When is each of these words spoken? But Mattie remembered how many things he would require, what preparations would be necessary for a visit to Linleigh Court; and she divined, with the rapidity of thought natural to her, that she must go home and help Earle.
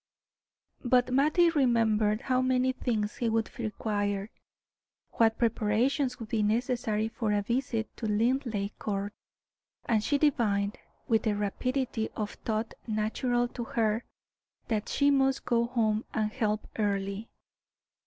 But 0.83 1.13
Mattie 1.13 1.51
remembered 1.51 2.21
how 2.21 2.41
many 2.41 2.71
things 2.71 3.17
he 3.17 3.29
would 3.29 3.51
require, 3.59 4.31
what 5.11 5.37
preparations 5.37 6.17
would 6.19 6.29
be 6.29 6.41
necessary 6.41 7.07
for 7.07 7.31
a 7.31 7.43
visit 7.43 7.95
to 7.97 8.07
Linleigh 8.07 8.71
Court; 8.79 9.13
and 9.85 10.03
she 10.03 10.17
divined, 10.17 10.79
with 11.07 11.21
the 11.21 11.35
rapidity 11.35 12.09
of 12.15 12.31
thought 12.43 12.73
natural 12.87 13.47
to 13.49 13.63
her, 13.63 14.03
that 14.69 14.89
she 14.89 15.11
must 15.11 15.45
go 15.45 15.65
home 15.67 16.03
and 16.15 16.31
help 16.33 16.67
Earle. 16.79 17.25